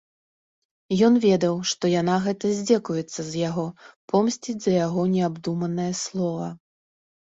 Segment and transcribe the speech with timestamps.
[1.07, 3.69] Ён ведаў, што яна гэта здзекуецца з яго,
[4.15, 6.55] помсціць за яго неабдуманае слова.